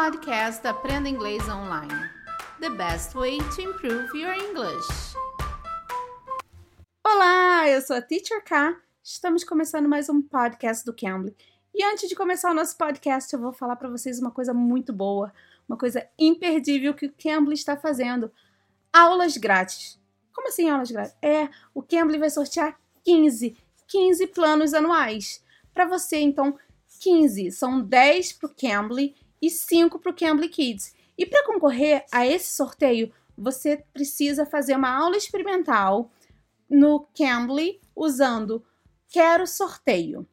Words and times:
podcast 0.00 0.64
Aprenda 0.64 1.08
Inglês 1.08 1.42
Online. 1.48 2.08
The 2.60 2.70
best 2.70 3.16
way 3.16 3.38
to 3.56 3.62
improve 3.62 4.16
your 4.16 4.32
English. 4.32 4.86
Olá, 7.04 7.68
eu 7.68 7.82
sou 7.82 7.96
a 7.96 8.00
Teacher 8.00 8.40
K. 8.44 8.76
Estamos 9.02 9.42
começando 9.42 9.88
mais 9.88 10.08
um 10.08 10.22
podcast 10.22 10.84
do 10.84 10.94
Cambly. 10.94 11.34
E 11.74 11.82
antes 11.82 12.08
de 12.08 12.14
começar 12.14 12.52
o 12.52 12.54
nosso 12.54 12.78
podcast, 12.78 13.34
eu 13.34 13.40
vou 13.40 13.52
falar 13.52 13.74
para 13.74 13.88
vocês 13.88 14.20
uma 14.20 14.30
coisa 14.30 14.54
muito 14.54 14.92
boa, 14.92 15.32
uma 15.68 15.76
coisa 15.76 16.08
imperdível 16.16 16.94
que 16.94 17.06
o 17.06 17.12
Cambly 17.20 17.54
está 17.54 17.76
fazendo. 17.76 18.30
Aulas 18.92 19.36
grátis. 19.36 20.00
Como 20.32 20.46
assim 20.46 20.70
aulas 20.70 20.92
grátis? 20.92 21.16
É, 21.20 21.48
o 21.74 21.82
Cambly 21.82 22.18
vai 22.18 22.30
sortear 22.30 22.78
15, 23.04 23.56
15 23.88 24.28
planos 24.28 24.74
anuais. 24.74 25.44
Para 25.74 25.86
você, 25.86 26.18
então, 26.18 26.56
15. 27.00 27.50
São 27.50 27.80
10 27.80 28.34
para 28.34 28.46
o 28.46 28.54
Cambly 28.54 29.16
e 29.40 29.50
5 29.50 29.98
para 29.98 30.10
o 30.10 30.14
Cambly 30.14 30.48
Kids. 30.48 30.94
E 31.16 31.26
para 31.26 31.44
concorrer 31.44 32.04
a 32.12 32.26
esse 32.26 32.54
sorteio, 32.54 33.12
você 33.36 33.84
precisa 33.92 34.44
fazer 34.46 34.76
uma 34.76 34.96
aula 34.96 35.16
experimental 35.16 36.10
no 36.68 37.06
Cambly 37.16 37.80
usando 37.94 38.64
Quero 39.08 39.46
Sorteio. 39.46 40.26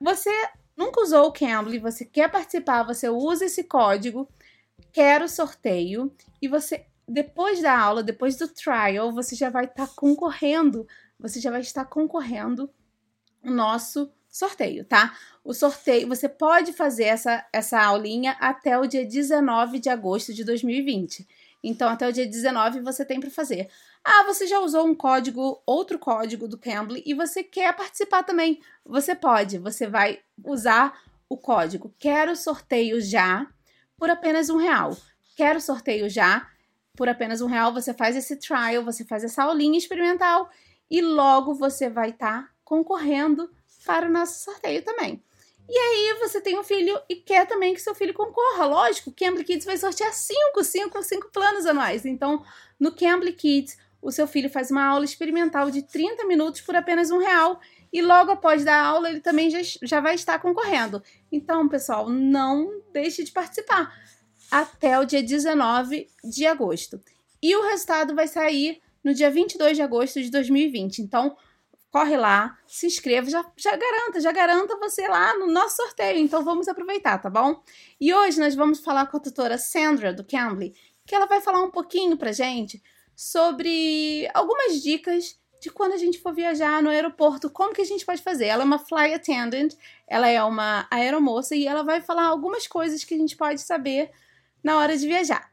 Você 0.00 0.30
nunca 0.76 1.00
usou 1.00 1.26
o 1.26 1.32
Cambly, 1.32 1.78
você 1.78 2.04
quer 2.04 2.30
participar, 2.30 2.82
você 2.82 3.08
usa 3.08 3.44
esse 3.44 3.64
código 3.64 4.28
Quero 4.92 5.28
Sorteio 5.28 6.12
e 6.40 6.48
você 6.48 6.86
depois 7.06 7.60
da 7.60 7.78
aula, 7.78 8.02
depois 8.02 8.36
do 8.36 8.48
trial, 8.48 9.12
você 9.12 9.36
já 9.36 9.50
vai 9.50 9.66
estar 9.66 9.86
tá 9.86 9.92
concorrendo, 9.94 10.86
você 11.18 11.38
já 11.38 11.50
vai 11.50 11.60
estar 11.60 11.84
concorrendo 11.84 12.70
o 13.42 13.50
nosso 13.50 14.10
sorteio, 14.34 14.84
tá? 14.84 15.16
O 15.44 15.54
sorteio, 15.54 16.08
você 16.08 16.28
pode 16.28 16.72
fazer 16.72 17.04
essa, 17.04 17.46
essa 17.52 17.80
aulinha 17.80 18.36
até 18.40 18.76
o 18.76 18.84
dia 18.84 19.06
19 19.06 19.78
de 19.78 19.88
agosto 19.88 20.34
de 20.34 20.42
2020. 20.42 21.24
Então, 21.62 21.88
até 21.88 22.08
o 22.08 22.12
dia 22.12 22.26
19 22.26 22.80
você 22.80 23.04
tem 23.04 23.20
para 23.20 23.30
fazer. 23.30 23.70
Ah, 24.02 24.24
você 24.24 24.44
já 24.44 24.58
usou 24.58 24.86
um 24.86 24.94
código, 24.94 25.62
outro 25.64 26.00
código 26.00 26.48
do 26.48 26.58
Cambly 26.58 27.00
e 27.06 27.14
você 27.14 27.44
quer 27.44 27.76
participar 27.76 28.24
também? 28.24 28.60
Você 28.84 29.14
pode, 29.14 29.56
você 29.58 29.86
vai 29.86 30.18
usar 30.44 31.00
o 31.28 31.36
código 31.36 31.94
Quero 31.96 32.34
Sorteio 32.34 33.00
Já 33.00 33.46
por 33.96 34.10
apenas 34.10 34.50
um 34.50 34.56
real. 34.56 34.96
Quero 35.36 35.60
sorteio 35.60 36.08
já 36.08 36.48
por 36.96 37.08
apenas 37.08 37.40
um 37.40 37.46
real. 37.46 37.72
Você 37.72 37.94
faz 37.94 38.16
esse 38.16 38.36
trial, 38.36 38.84
você 38.84 39.04
faz 39.04 39.22
essa 39.22 39.44
aulinha 39.44 39.78
experimental 39.78 40.50
e 40.90 41.00
logo 41.00 41.54
você 41.54 41.88
vai 41.88 42.10
estar 42.10 42.42
tá 42.42 42.48
concorrendo 42.64 43.48
para 43.84 44.06
o 44.06 44.12
nosso 44.12 44.42
sorteio 44.44 44.82
também. 44.82 45.22
E 45.68 45.78
aí 45.78 46.18
você 46.20 46.40
tem 46.40 46.58
um 46.58 46.62
filho 46.62 46.98
e 47.08 47.16
quer 47.16 47.46
também 47.46 47.72
que 47.74 47.80
seu 47.80 47.94
filho 47.94 48.12
concorra. 48.12 48.66
Lógico, 48.66 49.10
o 49.10 49.14
Cambly 49.14 49.44
Kids 49.44 49.64
vai 49.64 49.76
sortear 49.78 50.12
5, 50.12 50.62
5, 50.62 51.02
5 51.02 51.30
planos 51.32 51.64
anuais. 51.64 52.04
Então, 52.04 52.44
no 52.78 52.94
Cambly 52.94 53.32
Kids, 53.32 53.78
o 54.02 54.12
seu 54.12 54.26
filho 54.26 54.50
faz 54.50 54.70
uma 54.70 54.84
aula 54.84 55.04
experimental 55.04 55.70
de 55.70 55.82
30 55.82 56.26
minutos 56.26 56.60
por 56.60 56.76
apenas 56.76 57.10
um 57.10 57.18
real. 57.18 57.58
E 57.90 58.02
logo 58.02 58.30
após 58.30 58.62
da 58.62 58.78
aula, 58.78 59.08
ele 59.08 59.20
também 59.20 59.48
já, 59.48 59.60
já 59.82 60.00
vai 60.00 60.14
estar 60.14 60.38
concorrendo. 60.38 61.02
Então, 61.32 61.66
pessoal, 61.66 62.10
não 62.10 62.82
deixe 62.92 63.24
de 63.24 63.32
participar 63.32 63.90
até 64.50 64.98
o 64.98 65.04
dia 65.06 65.22
19 65.22 66.08
de 66.22 66.46
agosto. 66.46 67.00
E 67.42 67.56
o 67.56 67.62
resultado 67.62 68.14
vai 68.14 68.28
sair 68.28 68.82
no 69.02 69.14
dia 69.14 69.30
22 69.30 69.76
de 69.76 69.82
agosto 69.82 70.20
de 70.20 70.30
2020. 70.30 70.98
Então, 70.98 71.36
corre 71.94 72.16
lá, 72.16 72.58
se 72.66 72.88
inscreva, 72.88 73.30
já, 73.30 73.46
já 73.56 73.76
garanta, 73.76 74.20
já 74.20 74.32
garanta 74.32 74.76
você 74.80 75.06
lá 75.06 75.38
no 75.38 75.46
nosso 75.46 75.76
sorteio. 75.76 76.18
Então 76.18 76.42
vamos 76.42 76.66
aproveitar, 76.66 77.18
tá 77.18 77.30
bom? 77.30 77.62
E 78.00 78.12
hoje 78.12 78.40
nós 78.40 78.56
vamos 78.56 78.80
falar 78.80 79.06
com 79.06 79.16
a 79.16 79.20
tutora 79.20 79.56
Sandra 79.58 80.12
do 80.12 80.24
Cambly, 80.24 80.74
que 81.06 81.14
ela 81.14 81.26
vai 81.26 81.40
falar 81.40 81.62
um 81.62 81.70
pouquinho 81.70 82.16
pra 82.16 82.32
gente 82.32 82.82
sobre 83.14 84.28
algumas 84.34 84.82
dicas 84.82 85.38
de 85.60 85.70
quando 85.70 85.92
a 85.92 85.96
gente 85.96 86.18
for 86.18 86.34
viajar 86.34 86.82
no 86.82 86.90
aeroporto, 86.90 87.48
como 87.48 87.72
que 87.72 87.82
a 87.82 87.86
gente 87.86 88.04
pode 88.04 88.20
fazer. 88.20 88.46
Ela 88.46 88.64
é 88.64 88.66
uma 88.66 88.80
fly 88.80 89.14
attendant, 89.14 89.72
ela 90.08 90.28
é 90.28 90.42
uma 90.42 90.88
aeromoça 90.90 91.54
e 91.54 91.64
ela 91.64 91.84
vai 91.84 92.00
falar 92.00 92.24
algumas 92.24 92.66
coisas 92.66 93.04
que 93.04 93.14
a 93.14 93.18
gente 93.18 93.36
pode 93.36 93.60
saber 93.60 94.10
na 94.64 94.78
hora 94.78 94.96
de 94.96 95.06
viajar. 95.06 95.48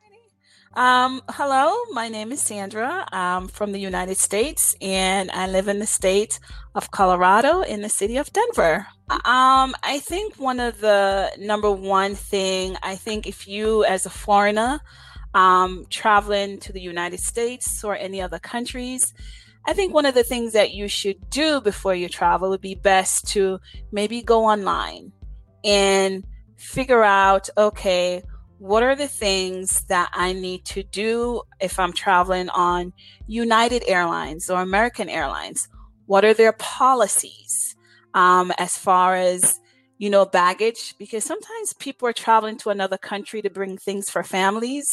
Um, 0.74 1.22
hello, 1.28 1.76
my 1.92 2.08
name 2.08 2.32
is 2.32 2.42
Sandra. 2.42 3.06
I'm 3.12 3.50
from 3.50 3.74
the 3.74 3.80
United 3.80 4.16
States 4.16 4.74
and 4.80 5.30
I 5.32 5.48
live 5.48 5.68
in 5.68 5.80
the 5.80 5.86
state 5.86 6.40
of 6.76 6.92
Colorado 6.92 7.60
in 7.60 7.82
the 7.82 7.90
city 7.90 8.16
of 8.16 8.32
Denver. 8.32 8.88
Um, 9.10 9.76
I 9.84 10.00
think 10.02 10.36
one 10.38 10.62
of 10.62 10.80
the 10.80 11.30
number 11.38 11.70
one 11.70 12.16
thing, 12.16 12.78
I 12.82 12.96
think 12.96 13.28
if 13.28 13.50
you 13.50 13.84
as 13.84 14.06
a 14.06 14.10
foreigner, 14.10 14.80
um, 15.34 15.88
traveling 15.90 16.58
to 16.60 16.72
the 16.72 16.80
United 16.80 17.20
States 17.20 17.84
or 17.84 17.98
any 17.98 18.22
other 18.22 18.40
countries, 18.40 19.14
I 19.66 19.74
think 19.74 19.94
one 19.94 20.06
of 20.06 20.14
the 20.14 20.24
things 20.24 20.54
that 20.54 20.72
you 20.72 20.88
should 20.88 21.30
do 21.30 21.60
before 21.60 21.96
you 21.96 22.08
travel 22.08 22.50
would 22.50 22.62
be 22.62 22.76
best 22.76 23.28
to 23.34 23.60
maybe 23.92 24.22
go 24.22 24.46
online 24.46 25.12
and 25.66 26.24
figure 26.56 27.04
out, 27.04 27.50
okay, 27.58 28.24
what 28.62 28.84
are 28.84 28.96
the 28.96 29.08
things 29.08 29.82
that 29.86 30.12
I 30.14 30.34
need 30.34 30.66
to 30.66 30.84
do 30.84 31.42
if 31.60 31.80
I'm 31.80 31.94
traveling 31.94 32.48
on 32.50 32.94
United 33.26 33.84
Airlines 33.88 34.52
or 34.52 34.62
American 34.62 35.10
Airlines? 35.10 35.68
What 36.06 36.24
are 36.24 36.36
their 36.36 36.54
policies 36.54 37.76
um, 38.14 38.54
as 38.60 38.78
far 38.78 39.16
as 39.16 39.60
you 39.98 40.12
know 40.12 40.28
baggage? 40.28 40.94
Because 41.00 41.24
sometimes 41.24 41.74
people 41.80 42.08
are 42.08 42.14
traveling 42.14 42.56
to 42.58 42.70
another 42.70 43.00
country 43.00 43.42
to 43.42 43.50
bring 43.50 43.80
things 43.80 44.12
for 44.12 44.22
families, 44.22 44.86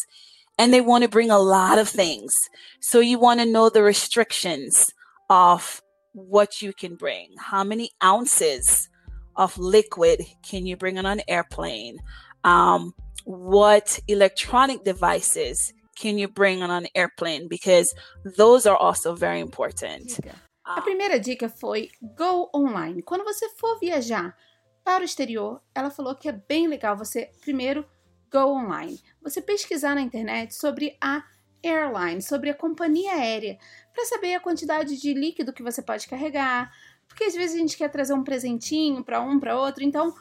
and 0.58 0.72
they 0.72 0.80
want 0.80 1.04
to 1.04 1.10
bring 1.10 1.30
a 1.30 1.38
lot 1.38 1.78
of 1.78 1.90
things. 1.90 2.34
So 2.80 3.00
you 3.00 3.18
want 3.18 3.40
to 3.40 3.44
know 3.44 3.68
the 3.68 3.82
restrictions 3.82 4.86
of 5.28 5.82
what 6.12 6.62
you 6.62 6.72
can 6.72 6.96
bring. 6.96 7.34
How 7.38 7.64
many 7.64 7.90
ounces 8.02 8.88
of 9.36 9.58
liquid 9.58 10.22
can 10.42 10.64
you 10.64 10.78
bring 10.78 10.98
on 10.98 11.04
an 11.04 11.20
airplane? 11.28 11.98
Um, 12.44 12.94
what 13.28 14.00
electronic 14.08 14.82
devices 14.84 15.74
can 15.94 16.16
you 16.16 16.26
bring 16.26 16.62
on 16.62 16.70
an 16.70 16.86
airplane 16.94 17.46
because 17.46 17.94
those 18.38 18.66
are 18.66 18.76
also 18.76 19.14
very 19.14 19.38
important. 19.38 20.18
A 20.64 20.80
primeira 20.80 21.20
dica 21.20 21.48
foi 21.48 21.90
go 22.16 22.48
online. 22.54 23.02
Quando 23.02 23.24
você 23.24 23.50
for 23.50 23.78
viajar 23.78 24.34
para 24.82 25.02
o 25.02 25.04
exterior, 25.04 25.60
ela 25.74 25.90
falou 25.90 26.14
que 26.14 26.28
é 26.28 26.32
bem 26.32 26.66
legal 26.66 26.96
você 26.96 27.30
primeiro 27.42 27.84
go 28.32 28.46
online. 28.46 28.98
Você 29.22 29.42
pesquisar 29.42 29.94
na 29.94 30.00
internet 30.00 30.54
sobre 30.54 30.96
a 30.98 31.22
airline, 31.62 32.22
sobre 32.22 32.48
a 32.48 32.54
companhia 32.54 33.12
aérea, 33.12 33.58
para 33.92 34.06
saber 34.06 34.34
a 34.34 34.40
quantidade 34.40 34.96
de 34.96 35.12
líquido 35.12 35.52
que 35.52 35.62
você 35.62 35.82
pode 35.82 36.08
carregar, 36.08 36.72
porque 37.06 37.24
às 37.24 37.34
vezes 37.34 37.56
a 37.56 37.58
gente 37.58 37.76
quer 37.76 37.90
trazer 37.90 38.14
um 38.14 38.24
presentinho 38.24 39.04
para 39.04 39.20
um, 39.20 39.38
para 39.38 39.58
outro, 39.58 39.84
então 39.84 40.14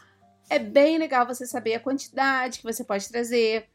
é 0.50 0.60
bem 0.60 0.98
legal 0.98 1.26
você 1.26 1.46
saber 1.46 1.76
a 1.76 1.80
quantidade 1.80 2.60
que 2.60 2.64
você 2.64 2.84
pode 2.84 3.08
trazer. 3.10 3.70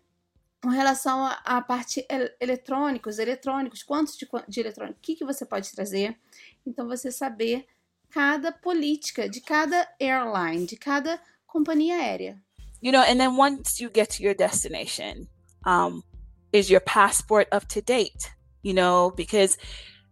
Com 0.63 0.69
relação 0.69 1.27
à 1.45 1.61
parte 1.61 2.07
eletrônicos, 2.41 3.19
eletrônicos, 3.19 3.83
quantos 3.83 4.17
de, 4.17 4.29
de 4.49 4.61
o 4.61 4.95
que, 5.03 5.17
que 5.17 5.25
você 5.25 5.45
pode 5.45 5.73
trazer. 5.73 6.17
Então, 6.65 6.87
você 6.87 7.11
saber 7.11 7.67
cada 8.09 8.53
política 8.53 9.29
de 9.29 9.41
cada 9.41 9.89
airline, 9.99 10.65
de 10.65 10.77
cada 10.77 11.21
companhia 11.47 11.97
aérea. 11.97 12.41
You 12.81 12.93
know, 12.93 13.03
and 13.03 13.19
then 13.19 13.37
once 13.37 13.83
you 13.83 13.91
get 13.93 14.11
to 14.17 14.23
your 14.23 14.35
destination, 14.35 15.27
um, 15.67 16.03
is 16.53 16.71
your 16.71 16.81
passport 16.81 17.49
up 17.53 17.67
to 17.67 17.81
date? 17.81 18.31
You 18.63 18.75
know, 18.75 19.11
because 19.17 19.57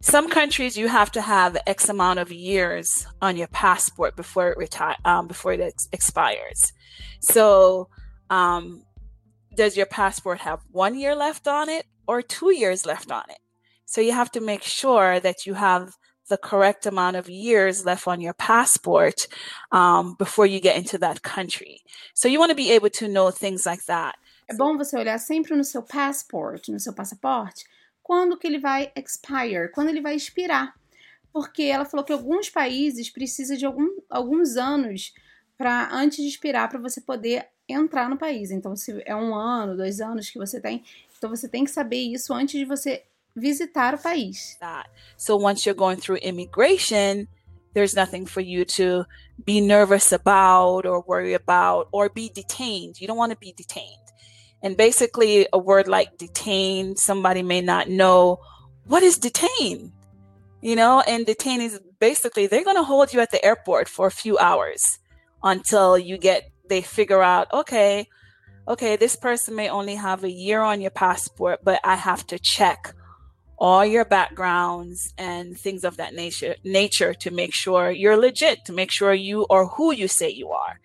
some 0.01 0.29
countries 0.29 0.77
you 0.77 0.89
have 0.89 1.11
to 1.13 1.21
have 1.21 1.57
X 1.67 1.89
amount 1.89 2.19
of 2.19 2.33
years 2.33 3.07
on 3.21 3.37
your 3.37 3.49
passport 3.49 4.17
before 4.17 4.49
it 4.49 4.57
retire 4.57 4.97
um, 5.05 5.27
before 5.27 5.53
it 5.53 5.61
ex- 5.61 5.89
expires. 5.93 6.73
So, 7.21 7.89
um, 8.31 8.85
does 9.57 9.77
your 9.77 9.87
passport 9.87 10.41
have 10.41 10.61
one 10.71 10.99
year 10.99 11.15
left 11.15 11.47
on 11.47 11.69
it 11.69 11.87
or 12.07 12.23
two 12.23 12.53
years 12.55 12.87
left 12.87 13.11
on 13.11 13.25
it? 13.29 13.39
So 13.85 14.01
you 14.01 14.13
have 14.13 14.31
to 14.33 14.41
make 14.41 14.63
sure 14.63 15.21
that 15.21 15.47
you 15.47 15.55
have 15.55 15.97
the 16.29 16.39
correct 16.39 16.87
amount 16.87 17.17
of 17.17 17.29
years 17.29 17.85
left 17.85 18.07
on 18.07 18.21
your 18.21 18.35
passport 18.35 19.27
um, 19.73 20.15
before 20.15 20.47
you 20.47 20.61
get 20.61 20.77
into 20.77 20.97
that 20.99 21.23
country. 21.23 21.83
So 22.15 22.29
you 22.29 22.39
want 22.39 22.51
to 22.51 22.57
be 22.57 22.71
able 22.71 22.91
to 22.91 23.09
know 23.09 23.31
things 23.31 23.67
like 23.67 23.85
that. 23.87 24.15
É 24.49 24.55
bom 24.57 24.77
você 24.77 24.97
olhar 24.97 25.19
sempre 25.19 25.57
no 25.57 25.65
seu 25.65 25.83
passport, 25.83 26.69
no 26.69 26.81
seu 26.81 26.93
passaporte, 26.93 27.65
quando 28.11 28.37
que 28.37 28.45
ele 28.45 28.59
vai 28.59 28.91
expire, 28.97 29.71
quando 29.73 29.89
ele 29.89 30.01
vai 30.01 30.17
expirar. 30.17 30.75
Porque 31.33 31.63
ela 31.63 31.85
falou 31.85 32.05
que 32.05 32.13
alguns 32.13 32.51
países 32.51 33.09
precisam 33.09 33.57
de 33.57 33.65
algum, 33.65 33.87
alguns 34.11 34.57
anos 34.57 35.15
para 35.57 35.89
antes 35.93 36.19
de 36.19 36.27
expirar 36.27 36.69
para 36.69 36.81
você 36.81 37.01
poder 37.01 37.47
entrar 37.69 38.11
no 38.11 38.19
país. 38.19 38.51
Então, 38.51 38.75
se 38.75 39.01
é 39.07 39.15
um 39.15 39.33
ano, 39.33 39.77
dois 39.77 40.01
anos 40.01 40.29
que 40.29 40.41
você 40.41 40.61
tem, 40.61 40.83
então 41.17 41.31
você 41.31 41.49
tem 41.49 41.65
que 41.65 41.71
saber 41.71 42.01
isso 42.01 42.35
antes 42.35 42.59
de 42.59 42.65
você 42.65 43.05
visitar 43.37 43.95
o 43.95 43.99
país. 43.99 44.59
So 45.17 45.37
once 45.37 45.65
you're 45.65 45.79
going 45.79 45.99
through 45.99 46.19
immigration, 46.21 47.29
there's 47.75 47.95
nothing 47.95 48.27
for 48.27 48.43
you 48.43 48.65
to 48.65 49.07
be 49.47 49.61
nervous 49.61 50.13
about 50.13 50.85
or 50.85 51.01
worry 51.07 51.37
about 51.37 51.89
or 51.93 52.11
be 52.13 52.29
detained. 52.29 53.01
You 53.01 53.07
don't 53.07 53.19
want 53.19 53.31
to 53.31 53.39
be 53.39 53.53
detained. 53.53 54.10
And 54.63 54.77
basically, 54.77 55.47
a 55.53 55.59
word 55.59 55.89
like 55.89 56.19
detain, 56.19 56.97
somebody 56.97 57.43
may 57.43 57.61
not 57.61 57.89
know 57.89 58.41
what 58.85 59.03
is 59.03 59.19
detain, 59.19 59.93
you 60.61 60.77
know, 60.77 61.01
and 61.01 61.25
detain 61.25 61.61
is 61.61 61.81
basically 61.99 62.47
they're 62.47 62.65
going 62.65 62.77
to 62.77 62.83
hold 62.83 63.13
you 63.13 63.21
at 63.21 63.31
the 63.31 63.45
airport 63.45 63.89
for 63.89 64.07
a 64.07 64.11
few 64.11 64.37
hours 64.39 64.99
until 65.43 65.97
you 65.97 66.19
get, 66.19 66.51
they 66.69 66.83
figure 66.83 67.23
out, 67.23 67.53
okay, 67.53 68.07
okay, 68.69 68.97
this 68.97 69.17
person 69.17 69.55
may 69.55 69.69
only 69.69 69.95
have 69.95 70.25
a 70.25 70.31
year 70.31 70.61
on 70.61 70.81
your 70.81 70.91
passport, 70.91 71.61
but 71.65 71.81
I 71.83 71.97
have 71.97 72.27
to 72.29 72.39
check 72.39 72.95
all 73.61 73.85
your 73.85 74.07
backgrounds 74.07 75.13
and 75.19 75.57
things 75.57 75.85
of 75.85 75.99
that 75.99 76.15
nature 76.15 76.57
nature 76.65 77.13
to 77.13 77.31
make 77.31 77.53
sure 77.53 77.91
you're 77.91 78.17
legit 78.17 78.65
to 78.65 78.73
make 78.73 78.91
sure 78.91 79.13
you 79.13 79.47
are 79.51 79.67
who 79.67 79.93
you 79.93 80.09
say 80.09 80.31
you 80.31 80.49
are 80.49 80.81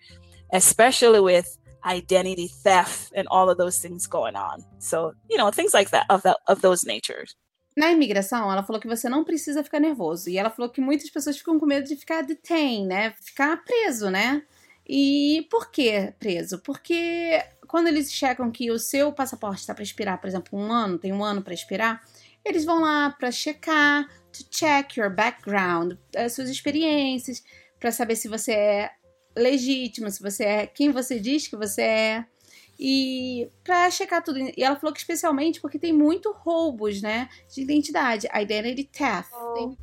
especially 0.52 1.20
with 1.20 1.56
identity 1.86 2.48
theft 2.48 3.12
and 3.16 3.24
all 3.30 3.48
of 3.48 3.56
those 3.58 3.78
things 3.78 4.06
going 4.06 4.36
on 4.36 4.64
so 4.78 5.12
you 5.30 5.36
know 5.36 5.50
things 5.50 5.72
like 5.72 5.90
that 5.90 6.04
of 6.10 6.22
that 6.22 6.38
of 6.48 6.60
those 6.60 6.86
natures 6.86 7.36
Na 7.76 7.92
imigração, 7.92 8.50
ela 8.50 8.62
falou 8.62 8.80
que 8.80 8.88
você 8.88 9.06
não 9.06 9.22
precisa 9.22 9.62
ficar 9.62 9.78
nervoso. 9.78 10.30
E 10.30 10.38
ela 10.38 10.48
falou 10.48 10.70
que 10.70 10.80
muitas 10.80 11.10
pessoas 11.10 11.36
ficam 11.36 11.60
com 11.60 11.66
medo 11.66 11.86
de 11.86 11.94
ficar 11.94 12.22
detained, 12.22 12.86
né? 12.86 13.12
Ficar 13.20 13.62
preso, 13.64 14.08
né? 14.08 14.42
E 14.88 15.46
por 15.50 15.70
que 15.70 16.14
preso? 16.18 16.58
Porque 16.62 17.44
quando 17.68 17.88
eles 17.88 18.10
checam 18.10 18.50
que 18.50 18.70
o 18.70 18.78
seu 18.78 19.12
passaporte 19.12 19.60
está 19.60 19.74
para 19.74 19.82
expirar, 19.82 20.18
por 20.18 20.26
exemplo, 20.26 20.58
um 20.58 20.72
ano, 20.72 20.98
tem 20.98 21.12
um 21.12 21.22
ano 21.22 21.42
para 21.42 21.52
expirar, 21.52 22.00
eles 22.44 22.64
vão 22.64 22.80
lá 22.80 23.10
para 23.10 23.30
checar, 23.30 24.06
to 24.32 24.44
check 24.48 24.96
your 24.96 25.14
background, 25.14 25.94
as 26.16 26.32
suas 26.32 26.48
experiências, 26.48 27.42
para 27.78 27.90
saber 27.90 28.16
se 28.16 28.28
você 28.28 28.52
é 28.52 28.90
legítimo, 29.36 30.10
se 30.10 30.22
você 30.22 30.44
é 30.44 30.66
quem 30.66 30.90
você 30.90 31.20
diz 31.20 31.46
que 31.46 31.56
você 31.56 31.82
é. 31.82 32.24
E 32.78 33.48
para 33.64 33.90
checar 33.90 34.22
tudo. 34.22 34.38
E 34.38 34.62
ela 34.62 34.76
falou 34.76 34.92
que 34.92 35.00
especialmente 35.00 35.60
porque 35.60 35.78
tem 35.78 35.92
muito 35.92 36.30
roubos, 36.32 37.00
né, 37.00 37.28
de 37.52 37.62
identidade, 37.62 38.28
identity 38.34 38.84
theft. 38.84 39.30
Oh. 39.32 39.76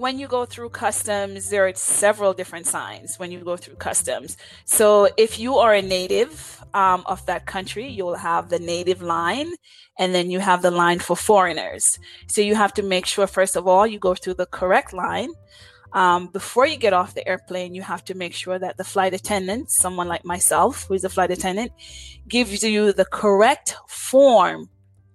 when 0.00 0.18
you 0.18 0.26
go 0.26 0.46
through 0.46 0.70
customs, 0.70 1.50
there 1.50 1.66
are 1.66 1.74
several 1.74 2.32
different 2.32 2.66
signs 2.66 3.18
when 3.18 3.30
you 3.30 3.40
go 3.40 3.56
through 3.56 3.76
customs. 3.76 4.36
So 4.64 5.10
if 5.18 5.38
you 5.38 5.58
are 5.58 5.74
a 5.74 5.82
native 5.82 6.64
um, 6.72 7.02
of 7.06 7.26
that 7.26 7.44
country, 7.44 7.86
you'll 7.86 8.14
have 8.14 8.48
the 8.48 8.58
native 8.58 9.02
line, 9.02 9.52
and 9.98 10.14
then 10.14 10.30
you 10.30 10.38
have 10.38 10.62
the 10.62 10.70
line 10.70 11.00
for 11.00 11.16
foreigners. 11.16 11.98
So 12.28 12.40
you 12.40 12.54
have 12.54 12.72
to 12.74 12.82
make 12.82 13.04
sure, 13.04 13.26
first 13.26 13.56
of 13.56 13.66
all, 13.66 13.86
you 13.86 13.98
go 13.98 14.14
through 14.14 14.34
the 14.34 14.46
correct 14.46 14.94
line. 14.94 15.30
Um, 15.92 16.28
before 16.28 16.66
you 16.66 16.76
get 16.76 16.92
off 16.92 17.14
the 17.14 17.26
airplane, 17.26 17.74
you 17.74 17.82
have 17.82 18.04
to 18.04 18.14
make 18.14 18.34
sure 18.34 18.58
that 18.58 18.76
the 18.76 18.84
flight 18.84 19.12
attendant, 19.14 19.70
someone 19.70 20.08
like 20.08 20.24
myself, 20.24 20.86
who 20.86 20.94
is 20.94 21.04
a 21.04 21.08
flight 21.08 21.30
attendant, 21.30 21.72
gives 22.28 22.62
you 22.62 22.92
the 22.92 23.04
correct 23.04 23.76
form 23.88 24.70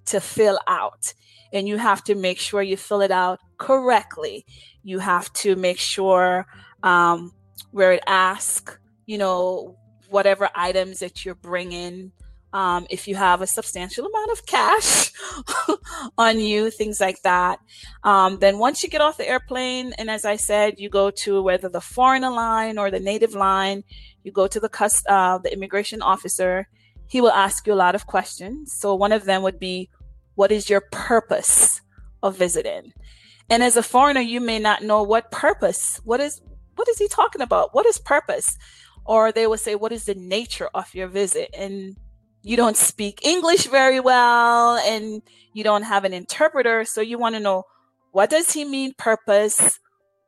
to 0.05 0.19
fill 0.19 0.59
out. 0.67 1.13
And 1.53 1.67
you 1.67 1.77
have 1.77 2.03
to 2.05 2.15
make 2.15 2.39
sure 2.39 2.61
you 2.61 2.75
fill 2.75 3.01
it 3.01 3.11
out 3.11 3.39
correctly 3.57 4.45
you 4.85 4.99
have 4.99 5.33
to 5.33 5.55
make 5.55 5.79
sure 5.79 6.45
um, 6.83 7.33
where 7.71 7.91
it 7.91 8.03
asks, 8.05 8.77
you 9.07 9.17
know, 9.17 9.75
whatever 10.09 10.47
items 10.53 10.99
that 10.99 11.25
you're 11.25 11.35
bringing. 11.35 12.11
Um, 12.55 12.87
if 12.89 13.05
you 13.05 13.15
have 13.17 13.41
a 13.41 13.47
substantial 13.47 14.05
amount 14.05 14.31
of 14.31 14.45
cash 14.45 15.11
on 16.17 16.39
you, 16.39 16.71
things 16.71 17.01
like 17.01 17.21
that. 17.23 17.59
Um, 18.05 18.39
then 18.39 18.59
once 18.59 18.81
you 18.81 18.87
get 18.87 19.01
off 19.01 19.17
the 19.17 19.27
airplane, 19.27 19.91
and 19.97 20.09
as 20.09 20.23
I 20.23 20.37
said, 20.37 20.75
you 20.79 20.87
go 20.87 21.11
to 21.23 21.41
whether 21.41 21.67
the 21.67 21.81
foreigner 21.81 22.29
line 22.29 22.77
or 22.77 22.89
the 22.89 23.01
native 23.01 23.33
line, 23.33 23.83
you 24.23 24.31
go 24.31 24.47
to 24.47 24.57
the 24.57 24.69
cust- 24.69 25.05
uh, 25.07 25.37
the 25.37 25.51
immigration 25.51 26.01
officer. 26.01 26.69
He 27.07 27.19
will 27.19 27.33
ask 27.45 27.67
you 27.67 27.73
a 27.73 27.83
lot 27.85 27.93
of 27.93 28.07
questions. 28.07 28.71
So 28.71 28.95
one 28.95 29.11
of 29.11 29.25
them 29.25 29.43
would 29.43 29.59
be, 29.59 29.89
"What 30.35 30.49
is 30.49 30.69
your 30.69 30.83
purpose 30.93 31.81
of 32.23 32.37
visiting?" 32.37 32.93
And 33.49 33.63
as 33.63 33.75
a 33.75 33.83
foreigner, 33.83 34.21
you 34.21 34.39
may 34.39 34.59
not 34.59 34.81
know 34.81 35.03
what 35.03 35.29
purpose, 35.29 35.99
what 36.05 36.21
is 36.21 36.41
what 36.77 36.87
is 36.87 36.99
he 36.99 37.09
talking 37.09 37.41
about? 37.41 37.75
What 37.75 37.85
is 37.85 37.97
purpose? 37.97 38.57
Or 39.05 39.31
they 39.31 39.45
will 39.45 39.57
say, 39.57 39.75
What 39.75 39.91
is 39.91 40.05
the 40.05 40.15
nature 40.15 40.69
of 40.73 40.95
your 40.95 41.07
visit? 41.07 41.49
And 41.53 41.97
you 42.45 42.55
don't 42.55 42.77
speak 42.77 43.25
English 43.25 43.67
very 43.67 43.99
well 43.99 44.77
and 44.77 45.21
you 45.53 45.63
don't 45.63 45.83
have 45.83 46.05
an 46.05 46.13
interpreter. 46.13 46.85
So 46.85 47.01
you 47.01 47.17
want 47.17 47.35
to 47.35 47.41
know 47.41 47.63
what 48.11 48.29
does 48.29 48.53
he 48.53 48.63
mean 48.63 48.93
purpose? 48.97 49.79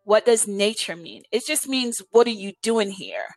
What 0.04 0.26
does 0.26 0.48
nature 0.48 0.96
mean? 0.96 1.24
It 1.32 1.46
just 1.46 1.68
means 1.70 2.02
what 2.12 2.28
are 2.28 2.32
you 2.32 2.54
doing 2.62 2.92
here? 2.92 3.28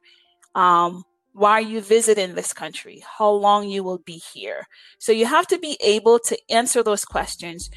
Um, 0.55 1.05
why 1.32 1.53
are 1.53 1.61
you 1.61 1.81
visiting 1.81 2.35
this 2.35 2.53
country? 2.53 3.05
How 3.19 3.31
long 3.31 3.69
you 3.69 3.85
will 3.85 3.99
be 3.99 4.21
here? 4.32 4.67
So 4.99 5.12
you 5.12 5.26
have 5.26 5.47
to 5.49 5.59
be 5.59 5.76
able 5.81 6.19
to 6.21 6.37
answer 6.50 6.83
those 6.83 7.05
questions 7.05 7.71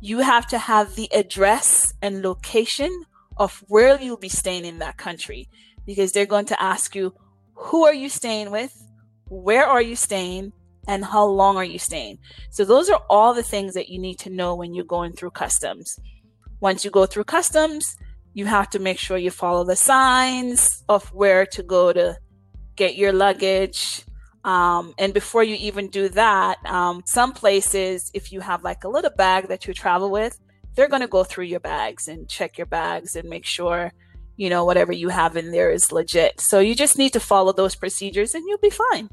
you 0.00 0.20
have 0.20 0.46
to 0.46 0.58
have 0.58 0.94
the 0.94 1.08
address 1.12 1.92
and 2.00 2.22
location 2.22 3.04
of 3.36 3.62
where 3.68 4.00
you'll 4.00 4.16
be 4.16 4.28
staying 4.28 4.64
in 4.64 4.78
that 4.78 4.96
country 4.96 5.48
because 5.86 6.12
they're 6.12 6.26
going 6.26 6.46
to 6.46 6.62
ask 6.62 6.94
you 6.94 7.14
who 7.54 7.84
are 7.84 7.94
you 7.94 8.08
staying 8.08 8.50
with 8.50 8.82
where 9.30 9.66
are 9.66 9.82
you 9.82 9.96
staying 9.96 10.52
and 10.86 11.04
how 11.04 11.24
long 11.24 11.56
are 11.56 11.64
you 11.64 11.78
staying 11.78 12.18
so 12.50 12.64
those 12.64 12.90
are 12.90 13.02
all 13.08 13.32
the 13.32 13.42
things 13.42 13.74
that 13.74 13.88
you 13.88 13.98
need 13.98 14.18
to 14.18 14.30
know 14.30 14.54
when 14.54 14.74
you're 14.74 14.84
going 14.84 15.12
through 15.12 15.30
customs 15.30 15.98
once 16.60 16.84
you 16.84 16.90
go 16.90 17.06
through 17.06 17.24
customs 17.24 17.96
you 18.34 18.44
have 18.46 18.68
to 18.68 18.78
make 18.78 18.98
sure 18.98 19.16
you 19.16 19.30
follow 19.30 19.64
the 19.64 19.76
signs 19.76 20.84
of 20.88 21.06
where 21.14 21.46
to 21.46 21.62
go 21.62 21.92
to 21.92 22.16
get 22.76 22.96
your 22.96 23.12
luggage 23.12 24.04
um, 24.44 24.94
and 24.98 25.12
before 25.12 25.44
you 25.44 25.56
even 25.56 25.88
do 25.88 26.08
that, 26.10 26.64
um, 26.64 27.02
some 27.04 27.32
places, 27.32 28.10
if 28.14 28.32
you 28.32 28.40
have 28.40 28.62
like 28.62 28.84
a 28.84 28.88
little 28.88 29.10
bag 29.10 29.48
that 29.48 29.66
you 29.66 29.74
travel 29.74 30.10
with, 30.10 30.38
they're 30.74 30.88
going 30.88 31.02
to 31.02 31.08
go 31.08 31.24
through 31.24 31.44
your 31.44 31.60
bags 31.60 32.08
and 32.08 32.28
check 32.28 32.56
your 32.56 32.66
bags 32.66 33.16
and 33.16 33.28
make 33.28 33.44
sure, 33.44 33.92
you 34.36 34.48
know, 34.48 34.64
whatever 34.64 34.92
you 34.92 35.08
have 35.10 35.36
in 35.36 35.50
there 35.50 35.70
is 35.70 35.92
legit. 35.92 36.40
So 36.40 36.58
you 36.58 36.74
just 36.74 36.96
need 36.96 37.12
to 37.12 37.20
follow 37.20 37.52
those 37.52 37.74
procedures 37.74 38.34
and 38.34 38.44
you'll 38.46 38.58
be 38.58 38.70
fine. 38.70 39.10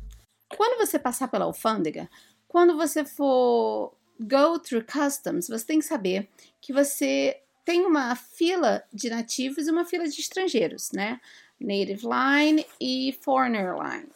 Quando 0.56 0.78
você 0.78 0.98
passar 0.98 1.28
pela 1.28 1.46
alfândega, 1.46 2.10
quando 2.48 2.78
você 2.78 3.04
for 3.04 3.94
go 4.20 4.60
through 4.60 4.86
customs, 4.86 5.48
você 5.48 5.66
tem 5.66 5.80
que 5.80 5.86
saber 5.86 6.28
que 6.62 6.74
você 6.74 7.42
tem 7.66 7.86
uma 7.86 8.16
fila 8.16 8.84
de 8.94 9.10
nativos 9.10 9.68
e 9.68 9.72
uma 9.72 9.86
fila 9.86 10.08
de 10.08 10.20
estrangeiros, 10.20 10.92
né? 10.94 11.20
Native 11.60 12.08
line 12.08 12.66
e 12.80 13.18
foreigner 13.22 13.76
line. 13.76 14.08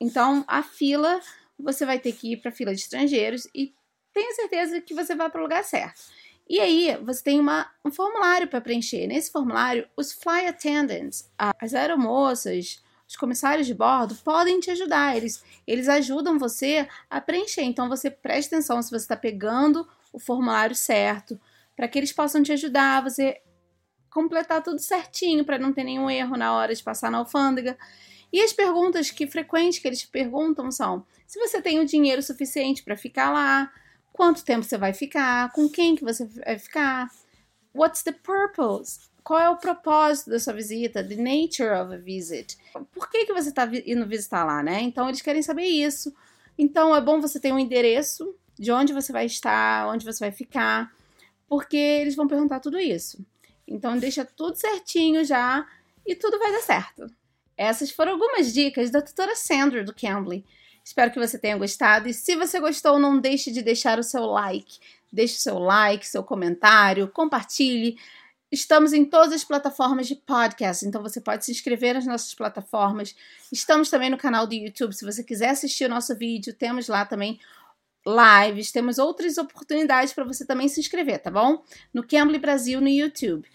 Então, 0.00 0.44
a 0.46 0.62
fila, 0.62 1.20
você 1.58 1.84
vai 1.84 1.98
ter 1.98 2.12
que 2.12 2.32
ir 2.32 2.36
para 2.36 2.50
a 2.50 2.54
fila 2.54 2.74
de 2.74 2.80
estrangeiros 2.80 3.48
e 3.54 3.74
tenha 4.14 4.34
certeza 4.34 4.80
que 4.80 4.94
você 4.94 5.14
vai 5.14 5.28
para 5.28 5.40
o 5.40 5.42
lugar 5.42 5.64
certo. 5.64 6.00
E 6.48 6.60
aí, 6.60 6.96
você 7.02 7.22
tem 7.22 7.40
uma, 7.40 7.70
um 7.84 7.90
formulário 7.90 8.48
para 8.48 8.60
preencher. 8.60 9.06
Nesse 9.06 9.30
formulário, 9.30 9.88
os 9.96 10.12
fly 10.12 10.46
attendants, 10.46 11.28
as 11.36 11.74
aeromoças, 11.74 12.82
os 13.10 13.16
comissários 13.16 13.66
de 13.66 13.74
bordo 13.74 14.14
podem 14.22 14.60
te 14.60 14.70
ajudar. 14.70 15.16
Eles, 15.16 15.42
eles 15.66 15.88
ajudam 15.88 16.38
você 16.38 16.88
a 17.10 17.20
preencher. 17.20 17.62
Então, 17.62 17.88
você 17.88 18.08
preste 18.08 18.54
atenção 18.54 18.80
se 18.80 18.88
você 18.88 18.98
está 19.02 19.16
pegando 19.16 19.84
o 20.12 20.20
formulário 20.20 20.76
certo, 20.76 21.38
para 21.74 21.88
que 21.88 21.98
eles 21.98 22.12
possam 22.12 22.40
te 22.40 22.52
ajudar 22.52 23.02
você 23.02 23.42
completar 24.12 24.62
tudo 24.62 24.78
certinho, 24.78 25.44
para 25.44 25.58
não 25.58 25.72
ter 25.72 25.82
nenhum 25.82 26.08
erro 26.08 26.36
na 26.36 26.54
hora 26.54 26.72
de 26.72 26.84
passar 26.84 27.10
na 27.10 27.18
alfândega. 27.18 27.76
E 28.32 28.40
as 28.40 28.52
perguntas 28.52 29.10
que 29.10 29.26
frequentes 29.26 29.80
que 29.80 29.88
eles 29.88 30.04
perguntam 30.04 30.70
são: 30.70 31.04
se 31.26 31.36
você 31.40 31.60
tem 31.60 31.80
o 31.80 31.84
dinheiro 31.84 32.22
suficiente 32.22 32.84
para 32.84 32.96
ficar 32.96 33.32
lá, 33.32 33.72
quanto 34.12 34.44
tempo 34.44 34.62
você 34.62 34.78
vai 34.78 34.92
ficar, 34.92 35.50
com 35.50 35.68
quem 35.68 35.96
que 35.96 36.04
você 36.04 36.26
vai 36.26 36.60
ficar, 36.60 37.10
what's 37.74 38.04
the 38.04 38.12
purpose? 38.12 39.09
Qual 39.22 39.38
é 39.38 39.48
o 39.48 39.56
propósito 39.56 40.30
da 40.30 40.38
sua 40.38 40.52
visita? 40.52 41.04
The 41.04 41.16
nature 41.16 41.70
of 41.70 41.94
a 41.94 41.98
visit. 41.98 42.56
Por 42.92 43.10
que, 43.10 43.26
que 43.26 43.32
você 43.32 43.50
está 43.50 43.68
indo 43.86 44.06
visitar 44.06 44.44
lá, 44.44 44.62
né? 44.62 44.80
Então 44.80 45.08
eles 45.08 45.22
querem 45.22 45.42
saber 45.42 45.64
isso. 45.64 46.14
Então 46.58 46.94
é 46.94 47.00
bom 47.00 47.20
você 47.20 47.38
ter 47.40 47.52
um 47.52 47.58
endereço 47.58 48.34
de 48.58 48.70
onde 48.70 48.92
você 48.92 49.12
vai 49.12 49.26
estar, 49.26 49.88
onde 49.88 50.04
você 50.04 50.20
vai 50.20 50.30
ficar, 50.30 50.92
porque 51.48 51.76
eles 51.76 52.14
vão 52.14 52.28
perguntar 52.28 52.60
tudo 52.60 52.78
isso. 52.78 53.24
Então 53.66 53.96
deixa 53.96 54.24
tudo 54.24 54.56
certinho 54.56 55.24
já 55.24 55.66
e 56.06 56.14
tudo 56.14 56.38
vai 56.38 56.52
dar 56.52 56.60
certo. 56.60 57.06
Essas 57.56 57.90
foram 57.90 58.12
algumas 58.12 58.52
dicas 58.52 58.90
da 58.90 59.00
tutora 59.00 59.34
Sandra 59.36 59.84
do 59.84 59.94
Cambly. 59.94 60.44
Espero 60.84 61.10
que 61.10 61.18
você 61.18 61.38
tenha 61.38 61.56
gostado 61.56 62.08
e 62.08 62.14
se 62.14 62.34
você 62.36 62.58
gostou, 62.58 62.98
não 62.98 63.20
deixe 63.20 63.50
de 63.50 63.62
deixar 63.62 63.98
o 63.98 64.02
seu 64.02 64.24
like. 64.26 64.78
Deixe 65.12 65.36
o 65.36 65.40
seu 65.40 65.58
like, 65.58 66.06
seu 66.06 66.22
comentário, 66.22 67.08
compartilhe. 67.08 67.98
Estamos 68.52 68.92
em 68.92 69.04
todas 69.04 69.32
as 69.32 69.44
plataformas 69.44 70.08
de 70.08 70.16
podcast, 70.16 70.84
então 70.84 71.00
você 71.00 71.20
pode 71.20 71.44
se 71.44 71.52
inscrever 71.52 71.94
nas 71.94 72.04
nossas 72.04 72.34
plataformas. 72.34 73.14
Estamos 73.52 73.88
também 73.88 74.10
no 74.10 74.18
canal 74.18 74.44
do 74.44 74.54
YouTube, 74.54 74.92
se 74.92 75.04
você 75.04 75.22
quiser 75.22 75.50
assistir 75.50 75.84
o 75.84 75.88
nosso 75.88 76.16
vídeo, 76.16 76.52
temos 76.52 76.88
lá 76.88 77.06
também 77.06 77.38
lives, 78.04 78.72
temos 78.72 78.98
outras 78.98 79.38
oportunidades 79.38 80.12
para 80.12 80.24
você 80.24 80.44
também 80.44 80.68
se 80.68 80.80
inscrever, 80.80 81.20
tá 81.22 81.30
bom? 81.30 81.62
No 81.94 82.04
Cambly 82.04 82.38
Brasil 82.38 82.80
no 82.80 82.88
YouTube. 82.88 83.48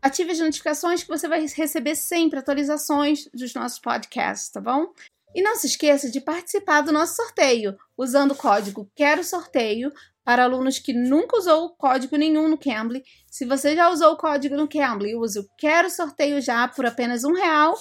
Ative 0.00 0.32
as 0.32 0.38
notificações 0.38 1.02
que 1.02 1.08
você 1.08 1.28
vai 1.28 1.46
receber 1.46 1.94
sempre 1.94 2.38
atualizações 2.38 3.28
dos 3.34 3.52
nossos 3.54 3.78
podcasts, 3.78 4.48
tá 4.48 4.60
bom? 4.60 4.92
E 5.34 5.42
não 5.42 5.56
se 5.56 5.66
esqueça 5.66 6.10
de 6.10 6.20
participar 6.20 6.82
do 6.82 6.92
nosso 6.92 7.16
sorteio 7.16 7.76
usando 7.96 8.32
o 8.32 8.36
código 8.36 8.90
Quero 8.94 9.22
Sorteio 9.22 9.92
para 10.24 10.44
alunos 10.44 10.78
que 10.78 10.92
nunca 10.92 11.36
usou 11.36 11.70
código 11.76 12.16
nenhum 12.16 12.48
no 12.48 12.58
Cambly. 12.58 13.02
Se 13.30 13.44
você 13.44 13.74
já 13.74 13.90
usou 13.90 14.12
o 14.12 14.16
código 14.16 14.56
no 14.56 14.68
Cambly, 14.68 15.16
use 15.16 15.38
o 15.38 15.46
Quero 15.58 15.90
Sorteio 15.90 16.40
já 16.40 16.68
por 16.68 16.86
apenas 16.86 17.24
um 17.24 17.32
real. 17.32 17.74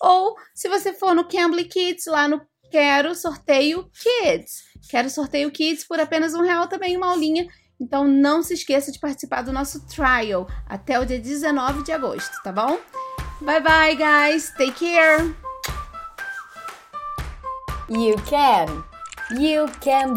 Ou 0.00 0.36
se 0.54 0.68
você 0.68 0.92
for 0.92 1.14
no 1.14 1.26
Cambly 1.26 1.64
Kids, 1.64 2.06
lá 2.06 2.28
no 2.28 2.40
Quero 2.70 3.14
Sorteio 3.14 3.90
Kids. 3.90 4.62
Quero 4.88 5.10
Sorteio 5.10 5.50
Kids 5.50 5.86
por 5.86 5.98
apenas 5.98 6.34
um 6.34 6.42
real 6.42 6.68
também, 6.68 6.96
uma 6.96 7.10
aulinha. 7.10 7.46
Então 7.80 8.06
não 8.06 8.42
se 8.42 8.54
esqueça 8.54 8.90
de 8.90 8.98
participar 8.98 9.42
do 9.42 9.52
nosso 9.52 9.86
trial 9.86 10.48
até 10.66 10.98
o 10.98 11.04
dia 11.04 11.18
19 11.18 11.84
de 11.84 11.92
agosto, 11.92 12.42
tá 12.42 12.52
bom? 12.52 12.78
Bye 13.40 13.60
bye, 13.60 13.94
guys. 13.94 14.50
Take 14.56 14.72
care. 14.72 15.34
You 17.88 18.16
can. 18.26 18.84
You 19.40 19.66
can. 19.80 20.14